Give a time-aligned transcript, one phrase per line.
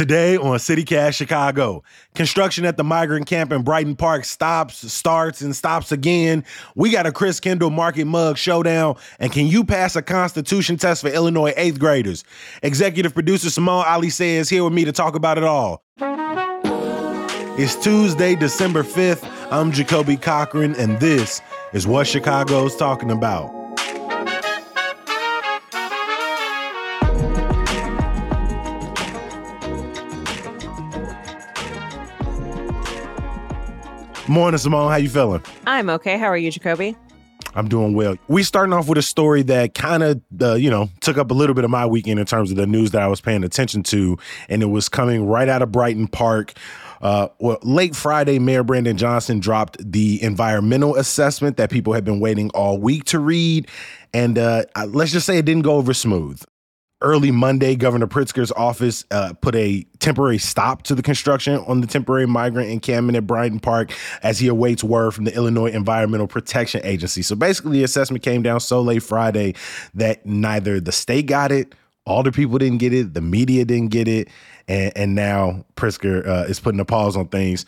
[0.00, 5.54] Today on CityCast Chicago, construction at the migrant camp in Brighton Park stops, starts, and
[5.54, 6.42] stops again.
[6.74, 11.52] We got a Christkindlmarket Mug showdown, and can you pass a constitution test for Illinois
[11.54, 12.24] eighth graders?
[12.62, 15.84] Executive producer Simone Alicea here with me to talk about it all.
[17.58, 19.30] It's Tuesday, December 5th.
[19.50, 21.42] I'm Jacoby Cochran, and this
[21.74, 23.59] is what Chicago's talking about.
[34.30, 34.88] Morning, Simone.
[34.92, 35.42] How you feeling?
[35.66, 36.16] I'm okay.
[36.16, 36.96] How are you, Jacoby?
[37.56, 38.16] I'm doing well.
[38.28, 41.34] We starting off with a story that kind of, uh, you know, took up a
[41.34, 43.82] little bit of my weekend in terms of the news that I was paying attention
[43.82, 44.16] to,
[44.48, 46.52] and it was coming right out of Brighton Park.
[47.02, 52.20] Uh, well, late Friday, Mayor Brandon Johnson dropped the environmental assessment that people had been
[52.20, 53.66] waiting all week to read,
[54.14, 56.40] and uh, let's just say it didn't go over smooth
[57.02, 61.86] early Monday, Governor Pritzker's office uh, put a temporary stop to the construction on the
[61.86, 63.92] temporary migrant encampment at Brighton Park
[64.22, 67.22] as he awaits word from the Illinois Environmental Protection Agency.
[67.22, 69.54] So basically, the assessment came down so late Friday
[69.94, 73.90] that neither the state got it, all the people didn't get it, the media didn't
[73.90, 74.28] get it,
[74.68, 77.64] and, and now Pritzker uh, is putting a pause on things.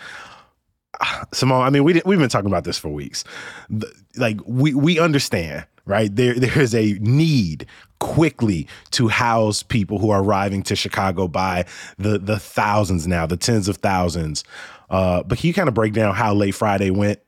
[1.32, 3.24] Simone, I mean, we we've been talking about this for weeks.
[3.70, 6.14] The, like we we understand right?
[6.14, 7.66] There, there is a need
[8.02, 11.64] quickly to house people who are arriving to Chicago by
[11.98, 14.42] the the thousands now, the tens of thousands.
[14.90, 17.20] Uh, but can you kind of break down how late Friday went?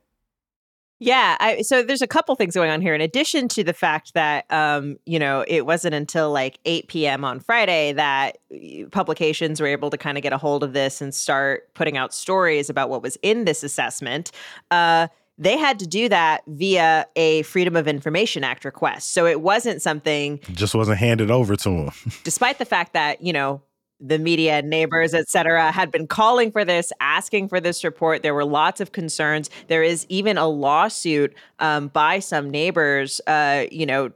[0.98, 2.94] Yeah, I, so there's a couple things going on here.
[2.94, 7.24] In addition to the fact that, um, you know, it wasn't until like 8 p.m.
[7.24, 11.00] on Friday that uh, publications were able to kind of get a hold of this
[11.00, 14.32] and start putting out stories about what was in this assessment.
[14.70, 15.08] Uh,
[15.38, 19.12] they had to do that via a Freedom of Information Act request.
[19.12, 21.90] So it wasn't something just wasn't handed over to them.
[22.24, 23.62] despite the fact that, you know,
[24.00, 28.22] the media, neighbors, et cetera, had been calling for this, asking for this report.
[28.22, 29.48] There were lots of concerns.
[29.68, 34.10] There is even a lawsuit um, by some neighbors, uh, you know,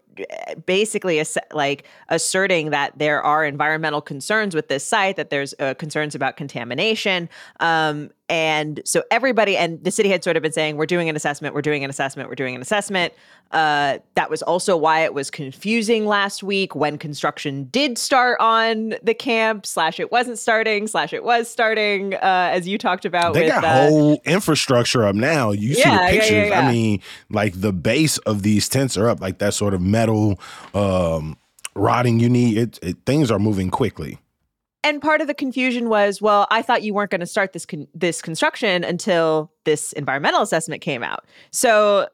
[0.66, 6.14] basically like asserting that there are environmental concerns with this site, that there's uh, concerns
[6.14, 7.28] about contamination.
[7.60, 11.16] Um, and so everybody and the city had sort of been saying, we're doing an
[11.16, 13.14] assessment, we're doing an assessment, we're doing an assessment.
[13.52, 18.94] Uh, that was also why it was confusing last week when construction did start on
[19.02, 23.32] the camp, slash it wasn't starting, slash it was starting, uh, as you talked about.
[23.32, 25.50] They with, got uh, whole infrastructure up now.
[25.50, 26.30] You see the pictures.
[26.30, 27.00] Yeah, yeah, I mean,
[27.30, 30.38] like the base of these tents are up, like that sort of metal
[30.74, 31.38] um,
[31.74, 32.58] rotting you need.
[32.58, 34.18] It, it, things are moving quickly
[34.84, 37.66] and part of the confusion was, well, I thought you weren't going to start this
[37.66, 41.24] con- this construction until this environmental assessment came out.
[41.50, 42.08] So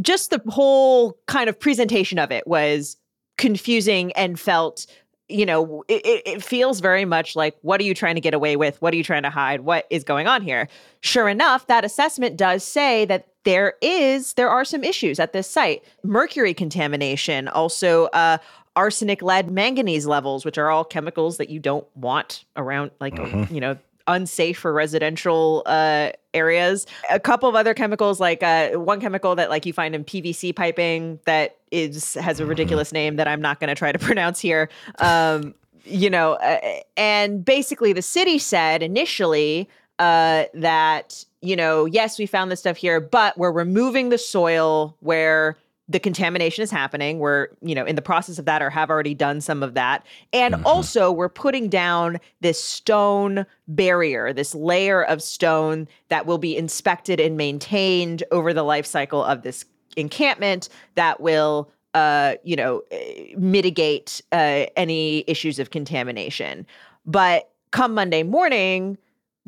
[0.00, 2.96] just the whole kind of presentation of it was
[3.36, 4.86] confusing and felt
[5.28, 8.56] you know it, it feels very much like what are you trying to get away
[8.56, 8.80] with?
[8.82, 9.60] What are you trying to hide?
[9.60, 10.68] What is going on here?
[11.00, 15.48] Sure enough that assessment does say that there is there are some issues at this
[15.48, 15.82] site.
[16.02, 18.38] Mercury contamination also uh,
[18.76, 23.52] arsenic lead manganese levels which are all chemicals that you don't want around like mm-hmm.
[23.54, 23.76] you know
[24.06, 26.86] unsafe for residential uh, areas.
[27.10, 30.54] A couple of other chemicals, like uh, one chemical that like you find in PVC
[30.54, 32.50] piping that is has a mm-hmm.
[32.50, 34.68] ridiculous name that I'm not going to try to pronounce here.
[34.98, 35.54] Um,
[35.84, 39.68] you know, uh, and basically the city said initially
[39.98, 44.96] uh, that you know, yes, we found this stuff here, but we're removing the soil
[45.00, 45.58] where
[45.88, 47.18] the contamination is happening.
[47.18, 50.06] We're, you know, in the process of that or have already done some of that.
[50.32, 50.66] And mm-hmm.
[50.66, 57.20] also, we're putting down this stone barrier, this layer of stone that will be inspected
[57.20, 59.64] and maintained over the life cycle of this
[59.96, 66.66] encampment that will uh, you know, eh, mitigate uh, any issues of contamination.
[67.06, 68.98] But come Monday morning,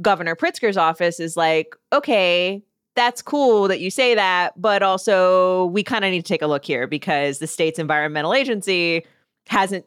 [0.00, 2.62] Governor Pritzker's office is like, okay,
[2.96, 6.46] that's cool that you say that, but also we kind of need to take a
[6.46, 9.04] look here because the state's environmental agency
[9.46, 9.84] hasn't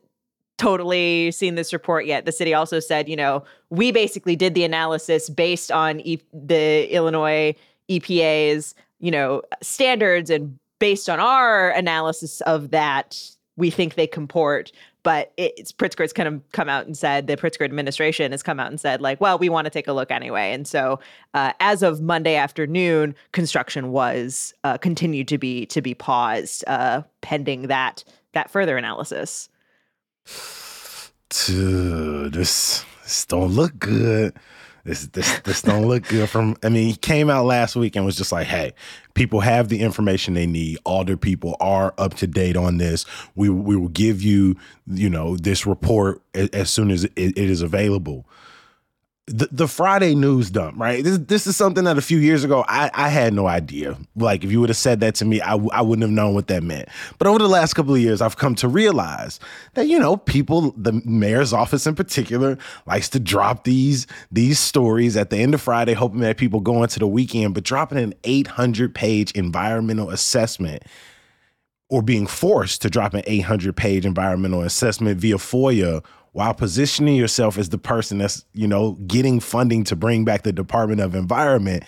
[0.57, 2.25] totally seen this report yet.
[2.25, 6.93] The city also said, you know, we basically did the analysis based on e- the
[6.93, 7.55] Illinois
[7.89, 13.19] EPA's, you know, standards and based on our analysis of that,
[13.57, 14.71] we think they comport.
[15.03, 18.67] But it's Pritzker's kind of come out and said the Pritzker administration has come out
[18.67, 20.51] and said like, well, we want to take a look anyway.
[20.51, 20.99] And so,
[21.33, 27.03] uh, as of Monday afternoon, construction was uh, continued to be to be paused uh,
[27.21, 28.03] pending that
[28.33, 29.49] that further analysis.
[31.29, 34.35] Dude, this this don't look good.
[34.83, 36.29] This this this don't look good.
[36.29, 38.73] From I mean, he came out last week and was just like, "Hey,
[39.13, 40.77] people have the information they need.
[40.85, 43.05] All their people are up to date on this.
[43.35, 44.55] We we will give you,
[44.87, 48.25] you know, this report as, as soon as it, it is available."
[49.29, 51.03] The, the Friday news dump, right?
[51.03, 53.97] This this is something that a few years ago I, I had no idea.
[54.15, 56.47] Like if you would have said that to me, I, I wouldn't have known what
[56.47, 56.89] that meant.
[57.17, 59.39] But over the last couple of years, I've come to realize
[59.75, 65.15] that you know people, the mayor's office in particular, likes to drop these these stories
[65.15, 67.53] at the end of Friday, hoping that people go into the weekend.
[67.53, 70.83] But dropping an 800 page environmental assessment
[71.89, 77.57] or being forced to drop an 800 page environmental assessment via FOIA while positioning yourself
[77.57, 81.83] as the person that's, you know, getting funding to bring back the Department of Environment,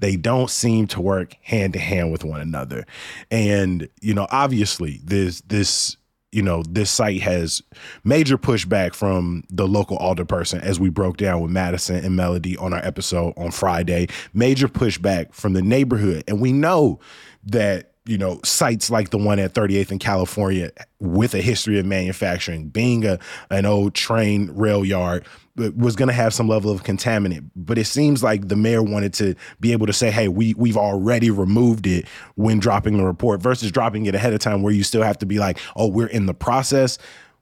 [0.00, 2.84] they don't seem to work hand to hand with one another.
[3.30, 5.96] And, you know, obviously this this
[6.34, 7.62] you know, this site has
[8.02, 12.72] major pushback from the local alderperson, as we broke down with Madison and Melody on
[12.72, 14.08] our episode on Friday.
[14.32, 16.24] Major pushback from the neighborhood.
[16.26, 16.98] And we know
[17.44, 20.70] that you know, sites like the one at 38th in California
[21.00, 23.18] with a history of manufacturing, being a
[23.50, 25.24] an old train rail yard,
[25.56, 27.50] was going to have some level of contaminant.
[27.56, 30.76] But it seems like the mayor wanted to be able to say, "Hey, we we've
[30.76, 34.82] already removed it when dropping the report," versus dropping it ahead of time, where you
[34.82, 36.98] still have to be like, "Oh, we're in the process."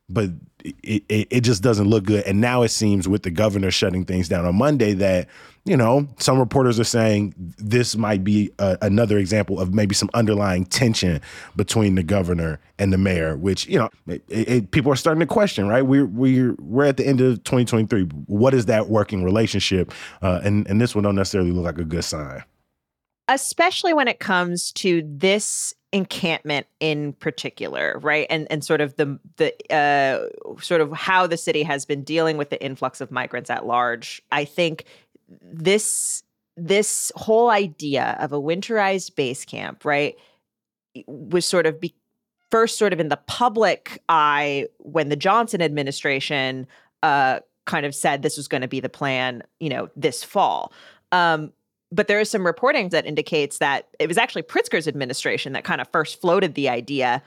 [0.08, 0.30] But
[0.82, 2.24] it, it, it just doesn't look good.
[2.24, 5.28] And now it seems with the governor shutting things down on Monday that
[5.64, 10.10] you know, some reporters are saying this might be a, another example of maybe some
[10.12, 11.20] underlying tension
[11.54, 13.88] between the governor and the mayor, which you know,
[14.28, 15.68] it, people are starting to question.
[15.68, 15.82] Right?
[15.82, 18.02] We're we're we're at the end of 2023.
[18.26, 19.92] What is that working relationship?
[20.20, 22.42] Uh, and and this one don't necessarily look like a good sign,
[23.28, 29.18] especially when it comes to this encampment in particular right and and sort of the
[29.36, 30.26] the uh
[30.60, 34.22] sort of how the city has been dealing with the influx of migrants at large
[34.32, 34.86] i think
[35.42, 36.22] this
[36.56, 40.16] this whole idea of a winterized base camp, right,
[41.06, 41.94] was sort of be,
[42.50, 46.66] first sort of in the public eye when the Johnson administration
[47.02, 50.72] uh, kind of said this was going to be the plan, you know, this fall.
[51.10, 51.52] Um,
[51.92, 55.80] but there is some reporting that indicates that it was actually Pritzker's administration that kind
[55.80, 57.22] of first floated the idea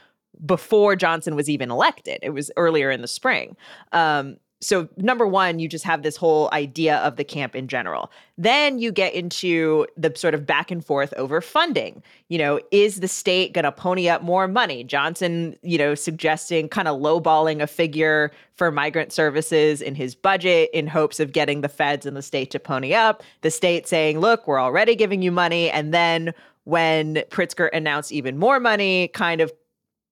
[0.46, 2.20] before Johnson was even elected.
[2.22, 3.56] It was earlier in the spring.
[3.94, 8.12] Um, so number one you just have this whole idea of the camp in general.
[8.38, 12.04] Then you get into the sort of back and forth over funding.
[12.30, 14.84] You know is the state going to pony up more money?
[14.84, 20.70] Johnson you know suggesting kind of lowballing a figure for migrant services in his budget
[20.74, 23.24] in hopes of getting the feds and the state to pony up.
[23.42, 25.70] The state saying look we're already giving you money.
[25.70, 26.34] And then
[26.66, 29.54] when pritzker announced even more money kind of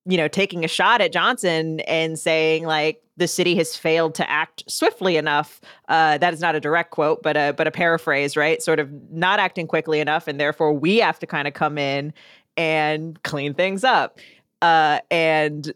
[0.05, 4.29] you know taking a shot at johnson and saying like the city has failed to
[4.29, 5.61] act swiftly enough.
[5.87, 8.61] Uh, that is not a direct quote, but a but a paraphrase, right?
[8.61, 12.13] Sort of not acting quickly enough, and therefore we have to kind of come in
[12.57, 14.19] and clean things up.
[14.61, 15.73] Uh, and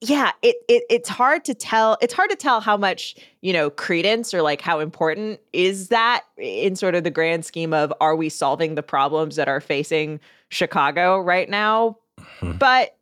[0.00, 1.98] yeah, it, it it's hard to tell.
[2.00, 6.22] It's hard to tell how much you know credence or like how important is that
[6.36, 10.20] in sort of the grand scheme of are we solving the problems that are facing
[10.48, 11.98] Chicago right now?
[12.40, 12.52] Hmm.
[12.52, 12.96] But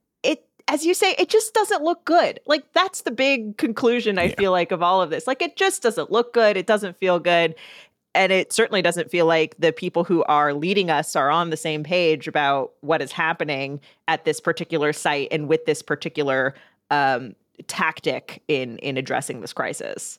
[0.68, 2.40] as you say, it just doesn't look good.
[2.46, 4.34] Like that's the big conclusion I yeah.
[4.36, 5.26] feel like of all of this.
[5.26, 6.56] Like it just doesn't look good.
[6.56, 7.54] It doesn't feel good.
[8.14, 11.56] And it certainly doesn't feel like the people who are leading us are on the
[11.56, 16.54] same page about what is happening at this particular site and with this particular
[16.90, 17.34] um,
[17.68, 20.18] tactic in in addressing this crisis.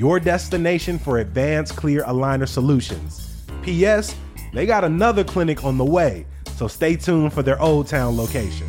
[0.00, 3.44] your destination for advanced clear aligner solutions.
[3.60, 4.16] P.S.
[4.54, 6.24] They got another clinic on the way,
[6.56, 8.66] so stay tuned for their Old Town location.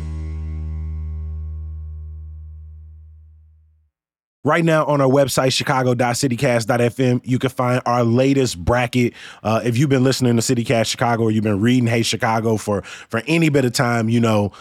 [4.44, 9.14] Right now on our website, chicago.citycast.fm, you can find our latest bracket.
[9.42, 12.82] Uh, if you've been listening to CityCast Chicago or you've been reading Hey Chicago for,
[12.82, 14.52] for any bit of time, you know,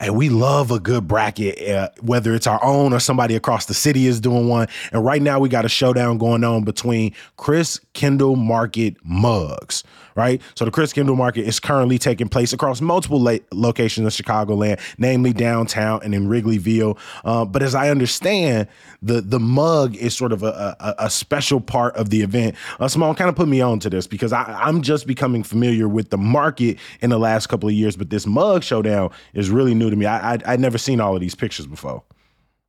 [0.00, 3.74] and we love a good bracket, uh, whether it's our own or somebody across the
[3.74, 4.68] city is doing one.
[4.92, 9.84] And right now, we got a showdown going on between Chris Kendall Market mugs
[10.16, 10.42] right?
[10.56, 16.00] So the Christkindlmarket is currently taking place across multiple la- locations in Chicagoland, namely downtown
[16.02, 16.98] and in Wrigleyville.
[17.24, 18.66] Uh, but as I understand,
[19.02, 22.56] the the mug is sort of a, a, a special part of the event.
[22.80, 25.86] Uh, Simone kind of put me on to this because I, I'm just becoming familiar
[25.88, 29.74] with the market in the last couple of years, but this mug showdown is really
[29.74, 30.06] new to me.
[30.06, 32.02] I, I I'd never seen all of these pictures before.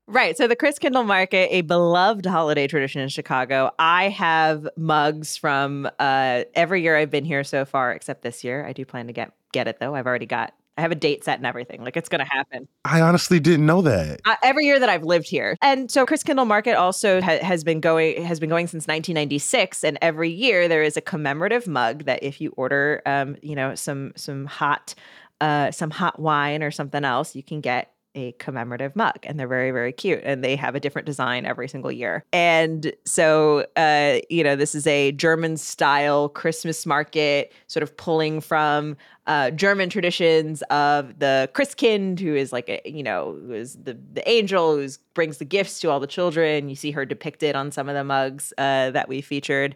[0.10, 0.38] Right.
[0.38, 3.72] So the Christkindlmarket, a beloved holiday tradition in Chicago.
[3.78, 8.66] I have mugs from uh, every year I've been here so far, except this year.
[8.66, 9.96] I do plan to get get it though.
[9.96, 10.54] I've already got.
[10.78, 11.84] I have a date set and everything.
[11.84, 12.68] Like it's going to happen.
[12.86, 14.22] I honestly didn't know that.
[14.24, 18.24] Uh, every year that I've lived here, and so Christkindlmarket also ha- has been going
[18.24, 22.40] has been going since 1996, and every year there is a commemorative mug that if
[22.40, 24.96] you order, um, you know, some some hot,
[25.42, 29.48] uh, some hot wine or something else, you can get a commemorative mug and they're
[29.48, 32.24] very very cute and they have a different design every single year.
[32.34, 38.42] And so uh, you know this is a german style christmas market sort of pulling
[38.42, 38.98] from
[39.28, 43.98] uh, german traditions of the christkind who is like a you know who is the,
[44.14, 46.70] the angel who brings the gifts to all the children.
[46.70, 49.76] You see her depicted on some of the mugs uh, that we featured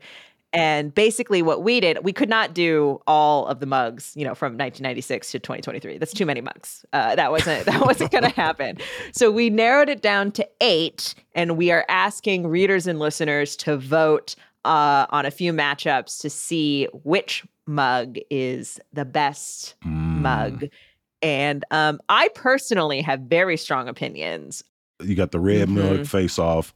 [0.53, 4.36] and basically, what we did, we could not do all of the mugs, you know,
[4.36, 5.98] from 1996 to 2023.
[5.98, 6.86] That's too many mugs.
[6.91, 8.77] Uh, that wasn't that wasn't going to happen.
[9.13, 13.77] So we narrowed it down to eight, and we are asking readers and listeners to
[13.77, 19.89] vote uh, on a few matchups to see which mug is the best mm.
[19.89, 20.65] mug.
[21.22, 24.63] And um, I personally have very strong opinions.
[25.01, 25.98] You got the red mm-hmm.
[25.98, 26.74] mug face off.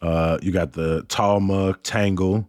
[0.00, 2.48] Uh, you got the tall mug tangle.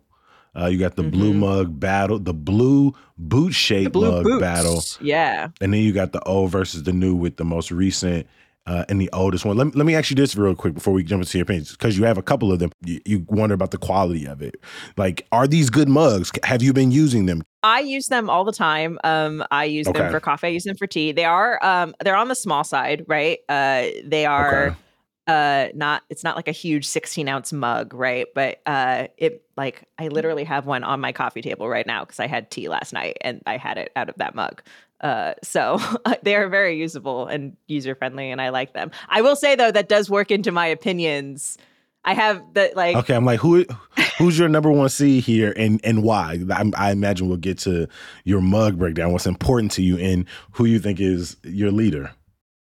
[0.56, 1.12] Uh, you got the mm-hmm.
[1.12, 4.42] blue mug battle, the blue boot shape mug boots.
[4.42, 4.84] battle.
[5.02, 5.50] Yeah.
[5.62, 8.28] And then you got the old versus the new with the most recent
[8.66, 9.58] uh, and the oldest one.
[9.58, 11.98] Let, let me ask you this real quick before we jump into your opinions, because
[11.98, 12.72] you have a couple of them.
[12.84, 14.56] You, you, wonder about the quality of it.
[14.96, 16.32] Like, are these good mugs?
[16.44, 17.44] Have you been using them?
[17.64, 19.00] I use them all the time.
[19.04, 20.00] Um, I use okay.
[20.00, 20.48] them for coffee.
[20.48, 21.12] I use them for tea.
[21.12, 23.40] They are um, they're on the small side, right?
[23.50, 24.68] Uh, they are.
[24.68, 24.76] Okay
[25.30, 29.88] uh not it's not like a huge 16 ounce mug right but uh it like
[30.00, 32.94] i literally have one on my coffee table right now because i had tea last
[32.94, 34.64] night and i had it out of that mug
[35.02, 35.80] uh so
[36.24, 39.72] they are very usable and user friendly and i like them i will say though
[39.72, 41.58] that does work into my opinions
[42.06, 42.96] I have the like.
[42.96, 43.66] Okay, I'm like, who,
[44.18, 46.40] who's your number one seed here, and and why?
[46.50, 47.88] I, I, imagine we'll get to
[48.24, 49.12] your mug breakdown.
[49.12, 52.12] What's important to you, and who you think is your leader.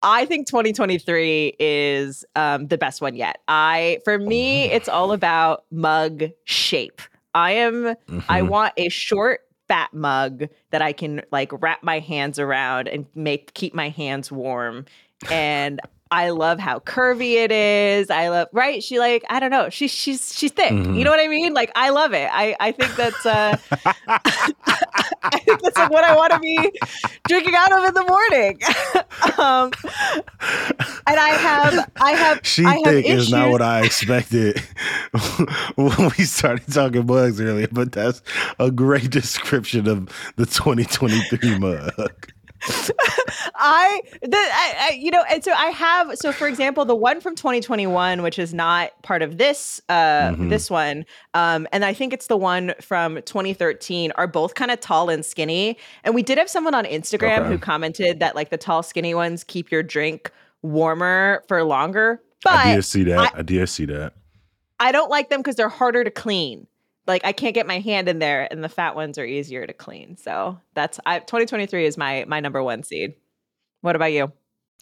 [0.05, 3.41] I think 2023 is um, the best one yet.
[3.47, 7.01] I for me, it's all about mug shape.
[7.33, 8.19] I am mm-hmm.
[8.29, 13.07] I want a short fat mug that I can like wrap my hands around and
[13.15, 14.85] make keep my hands warm.
[15.31, 15.81] And
[16.15, 18.09] I love how curvy it is.
[18.09, 18.81] I love right.
[18.81, 19.69] She like I don't know.
[19.69, 20.71] She's she's she's thick.
[20.71, 20.95] Mm-hmm.
[20.95, 21.53] You know what I mean?
[21.53, 22.29] Like I love it.
[22.31, 23.57] I I think that's uh,
[24.07, 26.71] I think that's like what I want to be
[27.27, 28.61] drinking out of in the morning.
[29.37, 29.71] um,
[31.05, 33.23] and I have I have she I have thick issues.
[33.23, 34.59] is not what I expected
[35.75, 37.67] when we started talking mugs earlier.
[37.69, 38.21] But that's
[38.57, 40.07] a great description of
[40.37, 42.31] the 2023 mug.
[43.57, 47.21] I the I, I, you know and so I have so for example the one
[47.21, 49.93] from 2021 which is not part of this uh
[50.29, 50.49] mm-hmm.
[50.49, 54.79] this one um and I think it's the one from 2013 are both kind of
[54.79, 57.49] tall and skinny and we did have someone on Instagram okay.
[57.49, 60.31] who commented that like the tall skinny ones keep your drink
[60.61, 64.13] warmer for longer but I did see that I, I did see that
[64.79, 66.67] I don't like them because they're harder to clean
[67.07, 69.73] like I can't get my hand in there, and the fat ones are easier to
[69.73, 70.17] clean.
[70.17, 73.13] So that's I 2023 is my my number one seed.
[73.85, 74.31] What about you?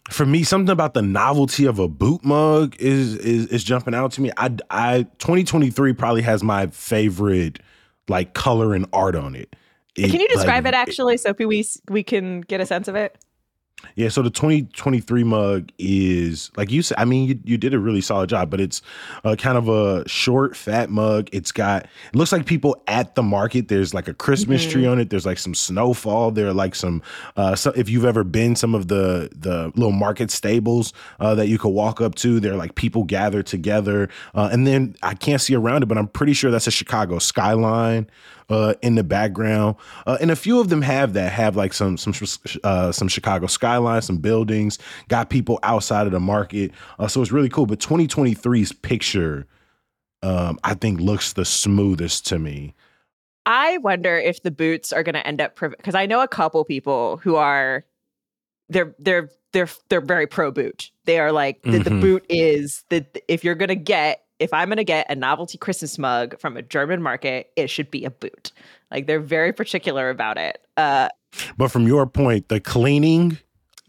[0.10, 4.14] For me, something about the novelty of a boot mug is is is jumping out
[4.14, 4.32] to me.
[4.38, 7.60] I I 2023 probably has my favorite
[8.08, 9.58] like color and art on it.
[9.98, 12.96] it can you describe like, it actually so we we can get a sense of
[12.96, 13.18] it?
[13.96, 16.98] Yeah, so the 2023 mug is like you said.
[16.98, 18.82] I mean, you, you did a really solid job, but it's
[19.24, 21.30] uh, kind of a short, fat mug.
[21.32, 23.68] It's got it looks like people at the market.
[23.68, 24.72] There's like a Christmas mm-hmm.
[24.72, 25.10] tree on it.
[25.10, 26.32] There's like some snowfall.
[26.32, 27.02] There are like some.
[27.36, 31.48] Uh, so if you've ever been some of the the little market stables uh, that
[31.48, 35.14] you could walk up to, there are like people gathered together, uh, and then I
[35.14, 38.08] can't see around it, but I'm pretty sure that's a Chicago skyline
[38.50, 41.98] uh, in the background, uh, and a few of them have that have like some
[41.98, 42.14] some
[42.64, 47.32] uh, some Chicago skyline, some buildings, got people outside of the market, uh, so it's
[47.32, 47.66] really cool.
[47.66, 49.48] But 2023's picture,
[50.22, 52.74] um, I think, looks the smoothest to me.
[53.46, 56.64] I wonder if the boots are going to end up because I know a couple
[56.64, 57.86] people who are
[58.70, 60.92] they're they're they're they're very pro boot.
[61.06, 61.84] They are like the, mm-hmm.
[61.84, 65.16] the boot is that if you're going to get if I'm going to get a
[65.16, 68.52] novelty Christmas mug from a German market, it should be a boot.
[68.92, 70.60] Like they're very particular about it.
[70.76, 71.08] Uh,
[71.58, 73.38] but from your point, the cleaning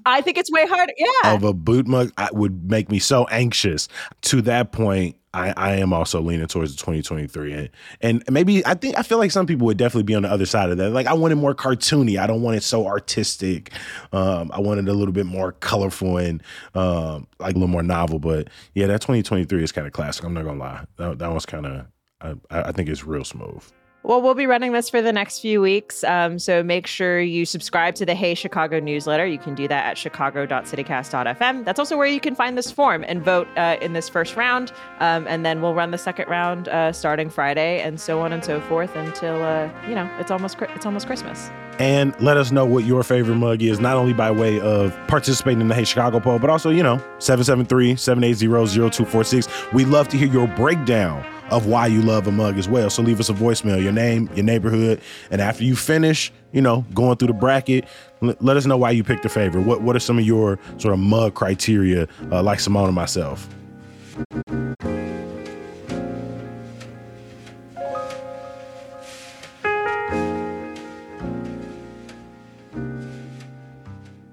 [0.07, 0.93] I think it's way harder.
[0.97, 1.35] Yeah.
[1.35, 3.89] Of a boot mug would make me so anxious.
[4.23, 7.71] To that point, I, I am also leaning towards the 2023 and
[8.01, 10.47] and maybe I think I feel like some people would definitely be on the other
[10.47, 10.91] side of that.
[10.91, 12.19] Like I want it more cartoony.
[12.19, 13.73] I don't want it so artistic.
[14.13, 16.41] Um, I want it a little bit more colorful and
[16.75, 18.21] um, like a little more novel.
[18.21, 20.25] But yeah, that 2023 is kind of classic.
[20.25, 20.85] I'm not gonna lie.
[20.99, 21.87] That, that was kind of
[22.21, 23.63] I, I think it's real smooth.
[24.05, 26.05] Well, we'll be running this for the next few weeks.
[26.05, 29.27] Um, so make sure you subscribe to the Hey Chicago newsletter.
[29.27, 31.65] You can do that at chicago.citycast.fm.
[31.65, 34.73] That's also where you can find this form and vote uh, in this first round.
[35.01, 38.45] Um, and then we'll run the second round uh, starting Friday and so on and
[38.45, 41.49] so forth until, uh, you know, it's almost, it's almost Christmas.
[41.79, 45.63] And let us know what your favorite mug is, not only by way of participating
[45.63, 49.73] in the Hey Chicago poll, but also, you know, 773 780 0246.
[49.73, 52.91] We love to hear your breakdown of why you love a mug as well.
[52.91, 56.85] So leave us a voicemail, your name, your neighborhood, and after you finish, you know,
[56.95, 57.87] going through the bracket,
[58.21, 59.63] let us know why you picked a favorite.
[59.63, 63.49] What what are some of your sort of mug criteria, uh, like Simone and myself?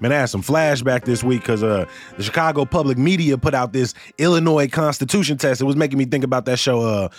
[0.02, 1.86] Man, I had some flashback this week because uh,
[2.18, 5.62] the Chicago Public Media put out this Illinois Constitution test.
[5.62, 6.82] It was making me think about that show.
[6.82, 7.10] Uh,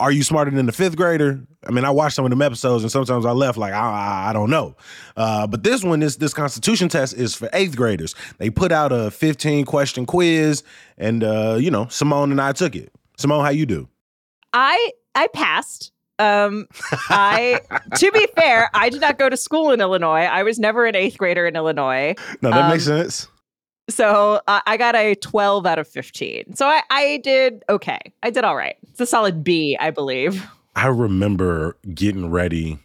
[0.00, 1.40] are you smarter than the fifth grader?
[1.64, 4.32] I mean, I watched some of them episodes, and sometimes I left like I, I
[4.32, 4.76] don't know.
[5.16, 8.16] Uh, but this one, this this Constitution test is for eighth graders.
[8.38, 10.64] They put out a 15 question quiz,
[10.98, 12.92] and uh, you know, Simone and I took it.
[13.16, 13.88] Simone, how you do?
[14.52, 15.92] I I passed.
[16.18, 16.68] Um,
[17.08, 17.60] I,
[17.96, 20.22] to be fair, I did not go to school in Illinois.
[20.22, 22.14] I was never an eighth grader in Illinois.
[22.40, 23.28] No, that um, makes sense.
[23.90, 26.56] So uh, I got a 12 out of 15.
[26.56, 28.00] So I, I did okay.
[28.22, 28.76] I did all right.
[28.90, 30.46] It's a solid B, I believe.
[30.76, 32.78] I remember getting ready.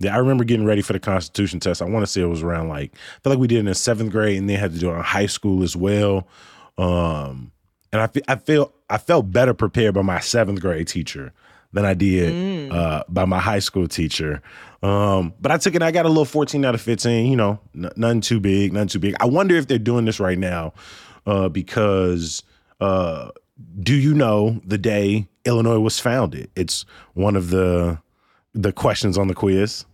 [0.00, 1.82] Yeah, I remember getting ready for the Constitution test.
[1.82, 3.74] I want to say it was around like I feel like we did it in
[3.74, 6.28] seventh grade, and they had to do it in high school as well.
[6.76, 7.52] Um,
[7.92, 11.32] and I, I feel I felt better prepared by my seventh grade teacher
[11.72, 12.74] than I did mm.
[12.74, 14.42] uh, by my high school teacher.
[14.82, 15.82] Um, but I took it.
[15.82, 17.26] I got a little 14 out of 15.
[17.26, 19.14] You know, n- nothing too big, none too big.
[19.20, 20.72] I wonder if they're doing this right now
[21.26, 22.42] uh, because
[22.80, 23.30] uh,
[23.80, 26.50] do you know the day Illinois was founded?
[26.56, 27.98] It's one of the
[28.54, 29.84] the questions on the quiz.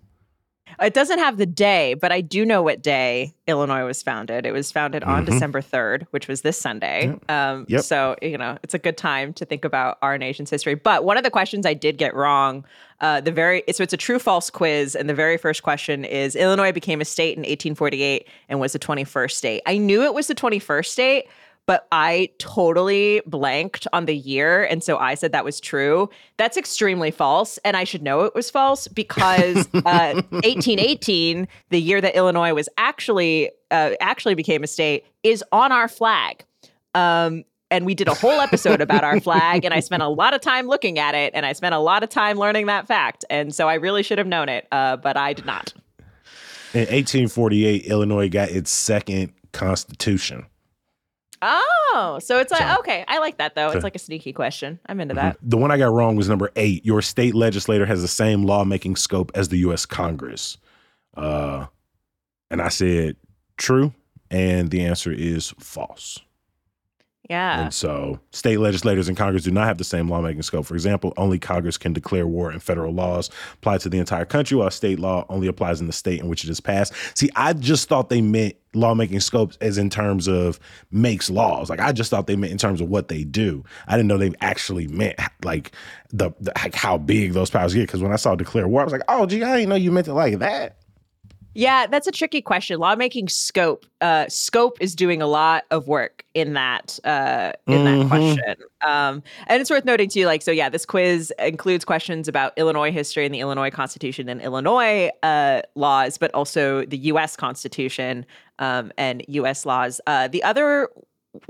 [0.80, 4.46] It doesn't have the day, but I do know what day Illinois was founded.
[4.46, 5.12] It was founded mm-hmm.
[5.12, 7.14] on December 3rd, which was this Sunday.
[7.28, 7.82] Um, yep.
[7.82, 10.74] So, you know, it's a good time to think about our nation's history.
[10.74, 12.64] But one of the questions I did get wrong,
[13.00, 14.94] uh, the very, so it's a true false quiz.
[14.94, 18.78] And the very first question is Illinois became a state in 1848 and was the
[18.78, 19.62] 21st state.
[19.66, 21.24] I knew it was the 21st state,
[21.66, 24.64] but I totally blanked on the year.
[24.64, 26.10] And so I said that was true.
[26.36, 27.58] That's extremely false.
[27.64, 32.68] And I should know it was false because uh, 1818, the year that Illinois was
[32.76, 36.44] actually uh, actually became a state, is on our flag.
[36.94, 40.32] Um, and we did a whole episode about our flag and i spent a lot
[40.32, 43.24] of time looking at it and i spent a lot of time learning that fact
[43.30, 45.72] and so i really should have known it uh, but i did not
[46.72, 50.46] in 1848 illinois got its second constitution
[51.46, 53.04] Oh, so it's like so, okay.
[53.06, 53.70] I like that though.
[53.70, 54.80] It's like a sneaky question.
[54.86, 55.26] I'm into mm-hmm.
[55.26, 55.38] that.
[55.42, 56.86] The one I got wrong was number eight.
[56.86, 59.84] Your state legislator has the same lawmaking scope as the U.S.
[59.84, 60.56] Congress.
[61.14, 61.66] Uh,
[62.50, 63.16] and I said
[63.58, 63.92] true,
[64.30, 66.18] and the answer is false.
[67.28, 67.62] Yeah.
[67.62, 70.66] And so state legislators and Congress do not have the same lawmaking scope.
[70.66, 74.56] For example, only Congress can declare war and federal laws apply to the entire country,
[74.58, 76.92] while state law only applies in the state in which it is passed.
[77.16, 80.60] See, I just thought they meant lawmaking scopes as in terms of
[80.90, 81.70] makes laws.
[81.70, 83.64] Like I just thought they meant in terms of what they do.
[83.86, 85.72] I didn't know they actually meant like
[86.10, 87.82] the, the like how big those powers get.
[87.86, 89.92] Because when I saw declare war, I was like, oh gee, I didn't know you
[89.92, 90.76] meant it like that.
[91.54, 92.78] Yeah, that's a tricky question.
[92.78, 93.86] Lawmaking scope.
[94.00, 97.84] Uh, scope is doing a lot of work in that uh, in Mhm.
[98.00, 98.54] that question.
[98.84, 100.26] Um, and it's worth noting too.
[100.26, 104.42] Like, so yeah, this quiz includes questions about Illinois history and the Illinois Constitution and
[104.42, 107.36] Illinois uh, laws, but also the U.S.
[107.36, 108.26] Constitution
[108.58, 109.64] um, and U.S.
[109.64, 110.00] laws.
[110.06, 110.88] Uh, the other.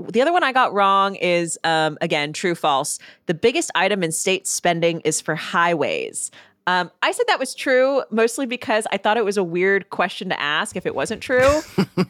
[0.09, 2.97] The other one I got wrong is um, again true false.
[3.27, 6.31] The biggest item in state spending is for highways.
[6.67, 10.29] Um, I said that was true mostly because I thought it was a weird question
[10.29, 11.61] to ask if it wasn't true.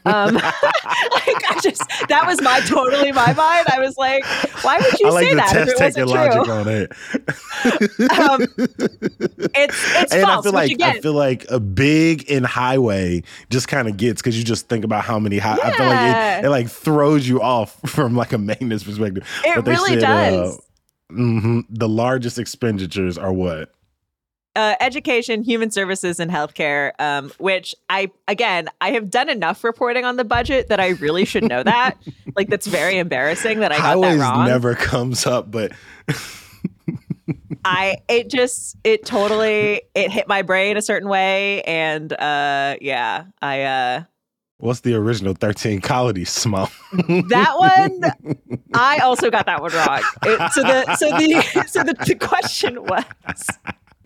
[0.05, 3.67] Um, like I just that was my totally my mind.
[3.69, 4.23] I was like,
[4.63, 6.53] why would you I like say that if it wasn't logic true?
[6.53, 6.91] on it.
[8.15, 8.41] Um,
[9.55, 13.87] it's it's and I feel like I feel like a big in highway just kind
[13.87, 15.57] of gets because you just think about how many high.
[15.61, 19.27] I feel like it, it like throws you off from like a maintenance perspective.
[19.43, 20.57] it But they really said, does.
[20.57, 23.71] Uh, mhm, the largest expenditures are what?
[24.55, 26.91] Uh, education, human services, and healthcare.
[26.99, 31.25] Um, which I again, I have done enough reporting on the budget that I really
[31.25, 31.97] should know that.
[32.35, 34.45] like that's very embarrassing that I got Highways that wrong.
[34.45, 35.71] never comes up, but
[37.63, 43.25] I it just it totally it hit my brain a certain way, and uh, yeah,
[43.41, 44.03] I uh,
[44.57, 46.29] what's the original thirteen colonies?
[46.29, 46.69] Small.
[46.93, 48.37] that one
[48.73, 50.01] I also got that one wrong.
[50.23, 53.05] It, so the so the so the, the question was.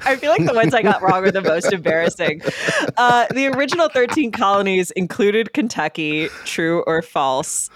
[0.06, 2.42] I feel like the ones I got wrong are the most embarrassing.
[2.98, 7.70] Uh, the original 13 colonies included Kentucky, true or false?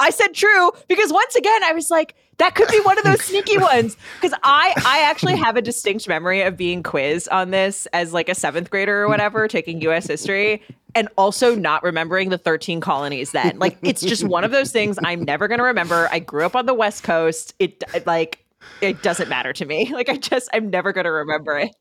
[0.00, 3.22] I said true because once again, I was like, that could be one of those
[3.22, 3.96] sneaky ones.
[4.20, 8.28] Because I, I actually have a distinct memory of being quizzed on this as like
[8.28, 10.62] a seventh grader or whatever, taking US history,
[10.94, 13.58] and also not remembering the 13 colonies then.
[13.58, 16.08] Like, it's just one of those things I'm never going to remember.
[16.10, 17.54] I grew up on the West Coast.
[17.58, 18.44] It, like,
[18.80, 19.92] it doesn't matter to me.
[20.00, 21.74] Like I just I'm never gonna remember it.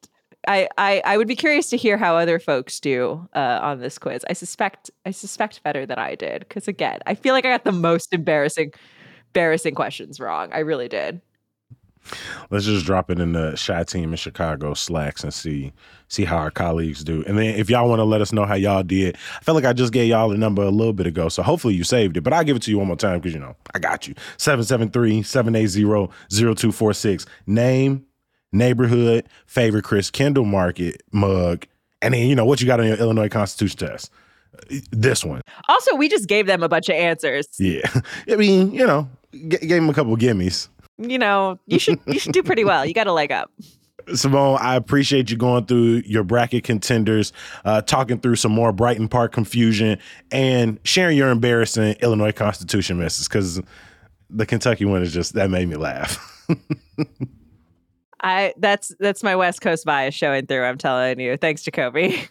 [0.48, 3.98] I, I I would be curious to hear how other folks do uh, on this
[3.98, 4.26] quiz.
[4.30, 7.64] I suspect I suspect better than I did because again I feel like I got
[7.64, 8.74] the most embarrassing
[9.28, 10.50] embarrassing questions wrong.
[10.52, 11.22] I really did.
[12.50, 15.72] Let's just drop it in the Shy Team in Chicago slacks and see
[16.08, 17.24] see how our colleagues do.
[17.28, 19.66] And then if y'all want to let us know how y'all did, I feel like
[19.66, 21.30] I just gave y'all the number a little bit ago.
[21.30, 22.22] So hopefully you saved it.
[22.22, 24.16] But I'll give it to you one more time because you know I got you.
[24.38, 27.26] 773-780-0246.
[27.48, 28.06] Name,
[28.52, 31.66] neighborhood, favorite Christkindlmarket mug,
[32.02, 34.12] and then you know what you got on your Illinois Constitution test.
[34.92, 35.42] This one.
[35.68, 37.48] Also, we just gave them a bunch of answers.
[37.60, 37.88] Yeah.
[38.30, 40.68] I mean, you know, g- gave them a couple gimmies.
[41.00, 42.86] You know, you should you should do pretty well.
[42.86, 43.52] You got a leg up.
[44.14, 47.32] Simone, I appreciate you going through your bracket contenders,
[47.64, 50.00] uh, talking through some more Brighton Park confusion,
[50.32, 53.62] and sharing your embarrassing Illinois Constitution misses because
[54.30, 56.48] the Kentucky one is just that made me laugh.
[58.22, 60.66] I that's that's my West Coast bias showing through.
[60.66, 61.38] I'm telling you.
[61.38, 62.28] Thanks, Jacoby.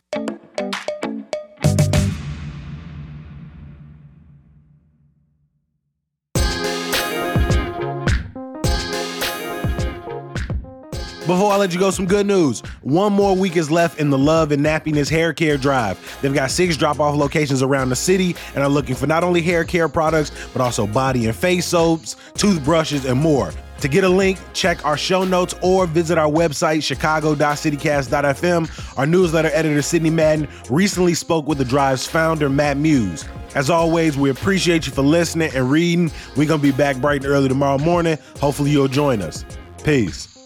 [11.29, 12.61] Before I let you go, some good news.
[12.81, 16.19] One more week is left in the Love and Nappiness Hair Care Drive.
[16.23, 19.43] They've got six drop off locations around the city and are looking for not only
[19.43, 23.53] hair care products, but also body and face soaps, toothbrushes, and more.
[23.83, 28.99] To get a link, check our show notes or visit our website, chicago.citycast.fm.
[28.99, 33.27] Our newsletter editor, Sydney Madden, recently spoke with the Drive's founder, Matt Muse.
[33.55, 36.11] As always, we appreciate you for listening and reading.
[36.39, 38.17] We're going to be back bright and early tomorrow morning.
[38.41, 39.45] Hopefully, you'll join us.
[39.85, 40.38] Peace.